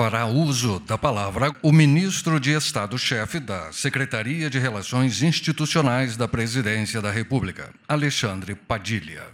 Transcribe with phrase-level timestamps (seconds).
[0.00, 7.02] fará uso da palavra o ministro de Estado-chefe da Secretaria de Relações Institucionais da Presidência
[7.02, 9.26] da República, Alexandre Padilha.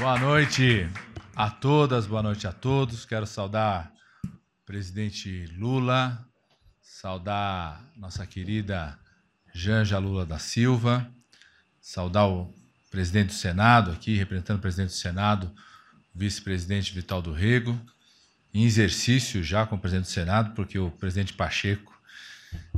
[0.00, 0.90] Boa noite
[1.36, 3.04] a todas, boa noite a todos.
[3.04, 3.92] Quero saudar
[4.26, 6.26] o presidente Lula,
[6.82, 8.98] saudar nossa querida
[9.54, 11.08] Janja Lula da Silva,
[11.80, 12.52] saudar o
[12.90, 15.54] presidente do Senado aqui, representando o presidente do Senado,
[16.14, 17.78] vice-presidente Vital do Rego,
[18.52, 21.92] em exercício já com o presidente do Senado, porque o presidente Pacheco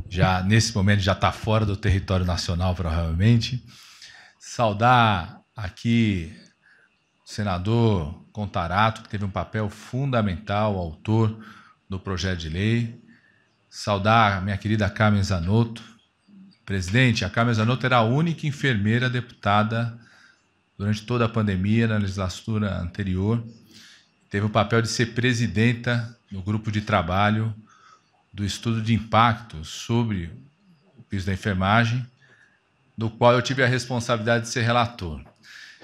[0.08, 3.62] já nesse momento já está fora do território nacional provavelmente.
[4.38, 6.34] Saudar aqui
[7.24, 11.38] o senador Contarato, que teve um papel fundamental, autor
[11.88, 13.02] do projeto de lei.
[13.68, 15.82] Saudar a minha querida Carmen Zanotto.
[16.64, 19.98] Presidente, a Carmen Zanotto era a única enfermeira deputada
[20.78, 23.42] durante toda a pandemia, na legislatura anterior.
[24.30, 27.54] Teve o papel de ser presidenta do grupo de trabalho
[28.32, 30.30] do estudo de impacto sobre
[30.98, 32.06] o piso da enfermagem,
[32.96, 35.22] do qual eu tive a responsabilidade de ser relator.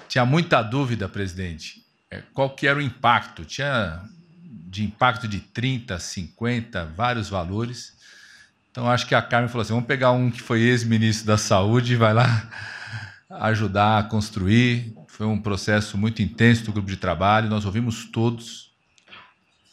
[0.07, 3.45] Tinha muita dúvida, presidente, é, qual que era o impacto.
[3.45, 4.03] Tinha
[4.45, 7.95] de impacto de 30, 50, vários valores.
[8.71, 11.95] Então acho que a Carmen falou assim: vamos pegar um que foi ex-ministro da Saúde
[11.95, 12.51] e vai lá
[13.41, 14.94] ajudar a construir.
[15.08, 18.72] Foi um processo muito intenso do grupo de trabalho, nós ouvimos todos.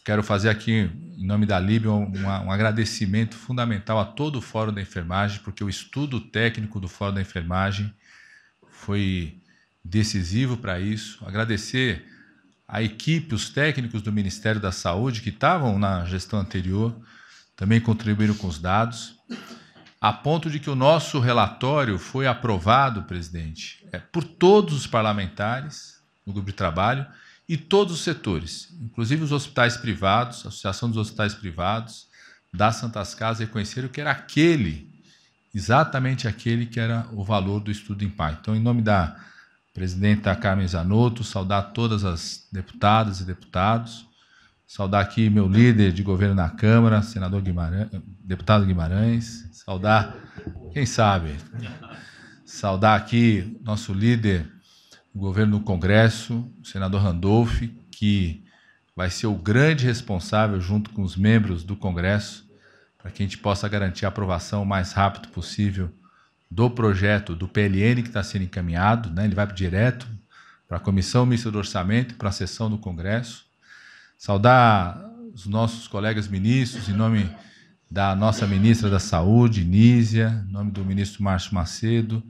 [0.06, 4.74] Quero fazer aqui, em nome da Líbia, um, um agradecimento fundamental a todo o Fórum
[4.74, 7.94] da Enfermagem, porque o estudo técnico do Fórum da Enfermagem
[8.70, 9.38] foi
[9.84, 11.24] decisivo para isso.
[11.26, 12.06] Agradecer
[12.68, 16.96] a equipe, os técnicos do Ministério da Saúde que estavam na gestão anterior,
[17.56, 19.20] também contribuíram com os dados
[20.02, 26.02] a ponto de que o nosso relatório foi aprovado, presidente, é, por todos os parlamentares
[26.26, 27.06] no grupo de trabalho
[27.48, 32.08] e todos os setores, inclusive os hospitais privados, a Associação dos Hospitais Privados,
[32.54, 34.90] das Santas Casas, reconheceram que era aquele,
[35.54, 38.40] exatamente aquele que era o valor do estudo de impacto.
[38.42, 39.16] Então, em nome da
[39.74, 44.06] presidenta Carmen Zanotto, saudar todas as deputadas e deputados,
[44.70, 47.90] saudar aqui meu líder de governo na Câmara, senador Guimarães,
[48.24, 50.16] deputado Guimarães, saudar,
[50.72, 51.36] quem sabe,
[52.46, 54.48] saudar aqui nosso líder
[55.12, 58.46] do governo do Congresso, o senador Randolph, que
[58.96, 62.48] vai ser o grande responsável, junto com os membros do Congresso,
[62.96, 65.90] para que a gente possa garantir a aprovação o mais rápido possível
[66.50, 69.26] do projeto do PLN que está sendo encaminhado, né?
[69.26, 70.08] ele vai direto
[70.68, 73.49] para a Comissão Mista do Orçamento para a sessão do Congresso.
[74.20, 75.02] Saudar
[75.34, 77.34] os nossos colegas ministros, em nome
[77.90, 82.22] da nossa ministra da Saúde, Nízia, em nome do ministro Márcio Macedo,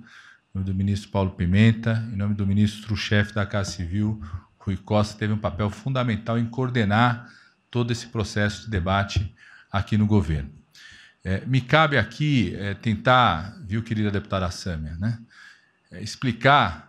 [0.53, 4.21] em nome do ministro Paulo Pimenta, em nome do ministro-chefe da Casa Civil,
[4.59, 7.27] Rui Costa, teve um papel fundamental em coordenar
[7.71, 9.35] todo esse processo de debate
[9.71, 10.51] aqui no governo.
[11.23, 15.17] É, me cabe aqui é, tentar, viu, querida deputada Sâmia, né,
[15.89, 16.88] é, explicar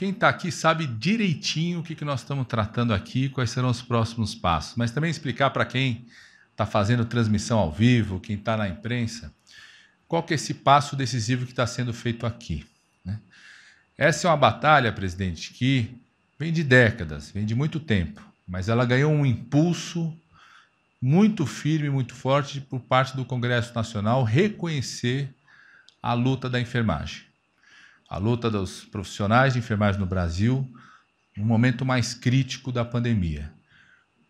[0.00, 3.82] quem está aqui sabe direitinho o que, que nós estamos tratando aqui, quais serão os
[3.82, 6.06] próximos passos, mas também explicar para quem
[6.50, 9.30] está fazendo transmissão ao vivo, quem está na imprensa,
[10.08, 12.64] qual que é esse passo decisivo que está sendo feito aqui.
[13.04, 13.20] Né?
[13.98, 15.94] Essa é uma batalha, presidente, que
[16.38, 20.16] vem de décadas, vem de muito tempo, mas ela ganhou um impulso
[20.98, 25.28] muito firme, muito forte por parte do Congresso Nacional reconhecer
[26.02, 27.29] a luta da enfermagem
[28.10, 30.68] a luta dos profissionais de enfermagem no Brasil
[31.36, 33.52] no momento mais crítico da pandemia.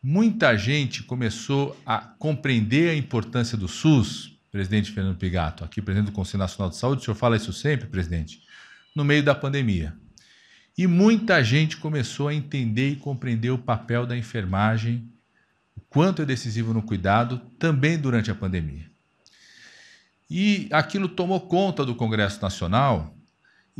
[0.03, 6.15] Muita gente começou a compreender a importância do SUS, presidente Fernando Pigato, aqui presidente do
[6.15, 8.43] Conselho Nacional de Saúde, o senhor fala isso sempre, presidente,
[8.95, 9.95] no meio da pandemia.
[10.77, 15.11] E muita gente começou a entender e compreender o papel da enfermagem,
[15.75, 18.91] o quanto é decisivo no cuidado, também durante a pandemia.
[20.29, 23.17] E aquilo tomou conta do Congresso Nacional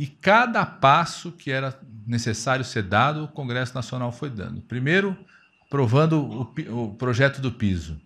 [0.01, 4.59] e cada passo que era necessário ser dado, o Congresso Nacional foi dando.
[4.59, 5.15] Primeiro,
[5.67, 8.01] aprovando o, o projeto do piso.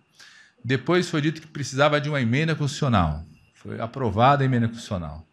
[0.62, 3.24] Depois foi dito que precisava de uma emenda constitucional.
[3.54, 5.26] Foi aprovada a emenda constitucional.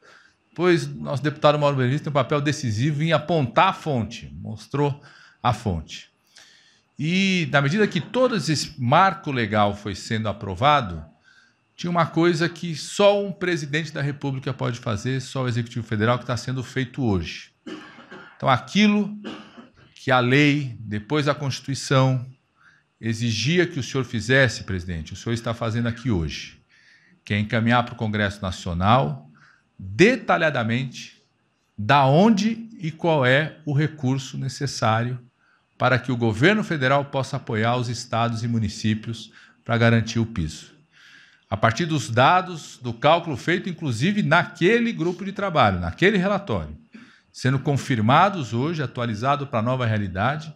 [0.51, 5.01] Depois, nosso deputado Mauro Benedito tem um papel decisivo em apontar a fonte, mostrou
[5.43, 6.11] a fonte.
[6.97, 11.03] E, na medida que todo esse marco legal foi sendo aprovado,
[11.83, 16.17] tinha uma coisa que só um presidente da República pode fazer, só o Executivo Federal,
[16.17, 17.51] que está sendo feito hoje.
[18.37, 19.13] Então, aquilo
[19.93, 22.25] que a lei, depois da Constituição,
[23.01, 26.57] exigia que o senhor fizesse, presidente, o senhor está fazendo aqui hoje,
[27.25, 29.29] que é encaminhar para o Congresso Nacional
[29.77, 31.21] detalhadamente
[31.77, 35.19] da onde e qual é o recurso necessário
[35.77, 39.33] para que o governo federal possa apoiar os estados e municípios
[39.65, 40.72] para garantir o piso.
[41.53, 46.75] A partir dos dados do cálculo feito, inclusive, naquele grupo de trabalho, naquele relatório,
[47.31, 50.51] sendo confirmados hoje, atualizado para a nova realidade,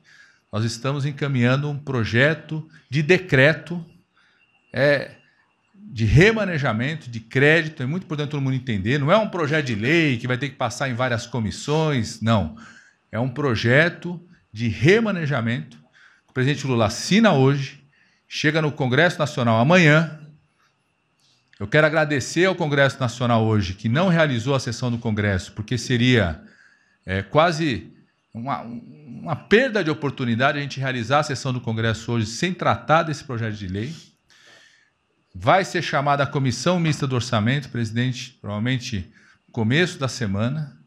[0.52, 3.86] nós estamos encaminhando um projeto de decreto
[4.74, 5.12] é,
[5.76, 7.84] de remanejamento, de crédito.
[7.84, 8.98] É muito importante todo mundo entender.
[8.98, 12.22] Não é um projeto de lei que vai ter que passar em várias comissões.
[12.22, 12.58] Não.
[13.12, 14.20] É um projeto
[14.52, 15.78] de remanejamento.
[16.28, 17.84] O presidente Lula assina hoje,
[18.28, 20.22] chega no Congresso Nacional amanhã.
[21.60, 25.76] Eu quero agradecer ao Congresso Nacional hoje, que não realizou a sessão do Congresso, porque
[25.76, 26.40] seria
[27.04, 27.92] é, quase
[28.32, 33.04] uma, uma perda de oportunidade a gente realizar a sessão do Congresso hoje sem tratar
[33.04, 33.96] desse projeto de lei.
[35.34, 39.12] Vai ser chamada a comissão mista do orçamento, presidente, provavelmente
[39.52, 40.78] começo da semana.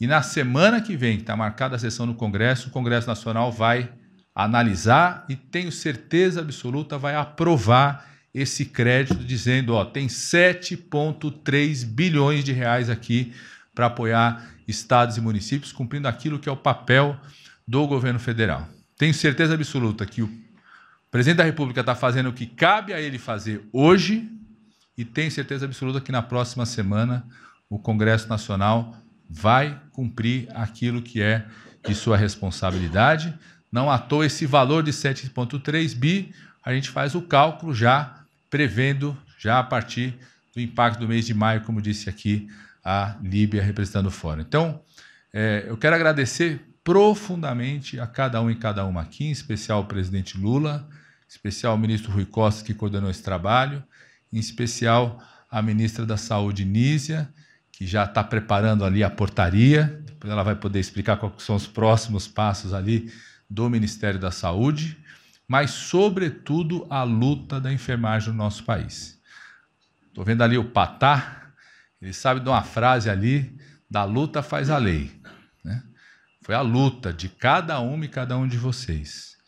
[0.00, 3.52] E na semana que vem, que está marcada a sessão no Congresso, o Congresso Nacional
[3.52, 3.92] vai
[4.34, 8.08] analisar e tenho certeza absoluta vai aprovar
[8.40, 13.32] esse crédito dizendo, ó, tem 7.3 bilhões de reais aqui
[13.74, 17.18] para apoiar estados e municípios, cumprindo aquilo que é o papel
[17.66, 18.68] do governo federal.
[18.96, 20.30] Tenho certeza absoluta que o
[21.10, 24.28] presidente da República está fazendo o que cabe a ele fazer hoje
[24.96, 27.26] e tenho certeza absoluta que na próxima semana
[27.68, 28.96] o Congresso Nacional
[29.28, 31.46] vai cumprir aquilo que é
[31.86, 33.32] de sua responsabilidade.
[33.70, 36.34] Não à toa esse valor de 7,3 bi,
[36.64, 38.17] a gente faz o cálculo já
[38.50, 40.18] prevendo, já a partir
[40.54, 42.48] do impacto do mês de maio, como disse aqui
[42.84, 44.40] a Líbia representando o fórum.
[44.40, 44.80] Então,
[45.32, 49.84] é, eu quero agradecer profundamente a cada um e cada uma aqui, em especial o
[49.84, 53.84] presidente Lula, em especial o ministro Rui Costa, que coordenou esse trabalho,
[54.32, 57.28] em especial a ministra da Saúde, Nízia,
[57.70, 61.66] que já está preparando ali a portaria, depois ela vai poder explicar quais são os
[61.66, 63.12] próximos passos ali
[63.48, 64.98] do Ministério da Saúde,
[65.48, 69.18] mas, sobretudo, a luta da enfermagem no nosso país.
[70.06, 71.52] Estou vendo ali o Patá,
[72.00, 73.58] ele sabe de uma frase ali:
[73.90, 75.10] da luta faz a lei.
[75.64, 75.82] Né?
[76.42, 79.38] Foi a luta de cada um e cada um de vocês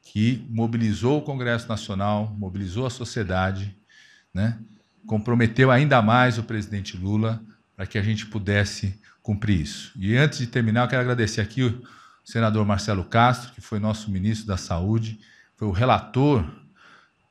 [0.00, 3.76] que mobilizou o Congresso Nacional, mobilizou a sociedade,
[4.32, 4.58] né?
[5.06, 7.42] comprometeu ainda mais o presidente Lula
[7.76, 9.92] para que a gente pudesse cumprir isso.
[9.96, 11.82] E antes de terminar, eu quero agradecer aqui o
[12.24, 15.20] senador Marcelo Castro, que foi nosso ministro da Saúde,
[15.58, 16.48] foi o relator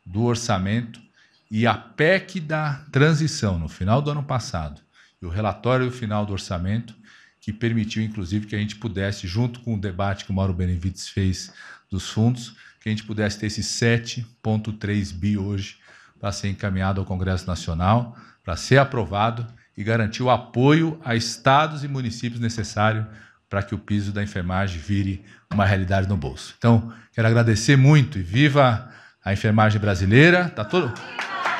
[0.05, 1.01] do orçamento
[1.49, 4.81] e a PEC da transição, no final do ano passado,
[5.21, 6.93] e o relatório final do orçamento,
[7.39, 11.07] que permitiu, inclusive, que a gente pudesse, junto com o debate que o Mauro Benevides
[11.07, 11.53] fez
[11.89, 15.77] dos fundos, que a gente pudesse ter esse 7,3 bi hoje
[16.19, 19.47] para ser encaminhado ao Congresso Nacional, para ser aprovado
[19.77, 23.07] e garantir o apoio a estados e municípios necessário
[23.49, 25.23] para que o piso da enfermagem vire
[25.53, 26.55] uma realidade no bolso.
[26.57, 28.91] Então, quero agradecer muito e viva
[29.23, 30.49] a enfermagem brasileira.
[30.49, 30.93] Tá todo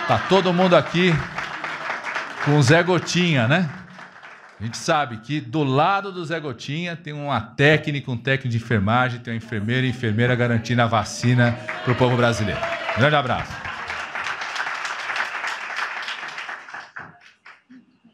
[0.07, 1.13] Tá todo mundo aqui
[2.45, 3.69] com o Zé Gotinha, né?
[4.57, 8.55] A gente sabe que do lado do Zé Gotinha tem uma técnica, um técnico de
[8.55, 12.59] enfermagem, tem uma enfermeira e enfermeira garantindo a vacina para o povo brasileiro.
[12.95, 13.66] Um grande abraço.